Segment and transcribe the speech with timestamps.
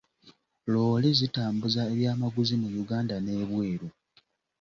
[0.71, 3.87] Loore zitambuza ebyamaguzi mu Uganda n'ebweru.